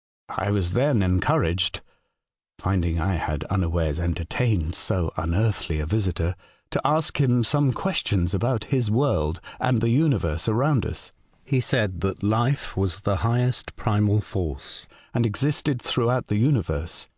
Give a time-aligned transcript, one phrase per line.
[0.28, 1.80] "I was then encouraged
[2.58, 6.34] (finding I had un awares entertained so unearthly a visitor)
[6.72, 11.12] to ask him some questions about his world and the universe around us.
[11.42, 17.08] He said that life was the highest primal force, and existed through out the universe.